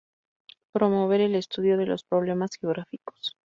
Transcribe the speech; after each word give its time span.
Promover 0.73 1.21
el 1.21 1.35
estudio 1.35 1.77
de 1.77 1.85
los 1.85 2.03
problemas 2.03 2.55
geográficos. 2.59 3.35